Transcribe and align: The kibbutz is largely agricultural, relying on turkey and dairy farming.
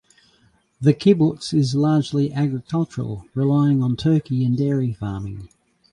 The 0.81 0.95
kibbutz 0.95 1.53
is 1.53 1.75
largely 1.75 2.33
agricultural, 2.33 3.27
relying 3.35 3.83
on 3.83 3.95
turkey 3.95 4.43
and 4.43 4.57
dairy 4.57 4.93
farming. 4.93 5.49